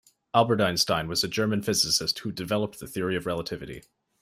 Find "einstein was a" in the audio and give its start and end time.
0.59-1.27